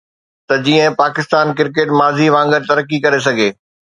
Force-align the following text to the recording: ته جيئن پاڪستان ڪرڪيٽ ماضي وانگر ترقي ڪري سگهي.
ته 0.47 0.55
جيئن 0.67 0.91
پاڪستان 1.01 1.51
ڪرڪيٽ 1.59 1.89
ماضي 1.99 2.27
وانگر 2.37 2.61
ترقي 2.71 2.97
ڪري 3.05 3.19
سگهي. 3.27 3.49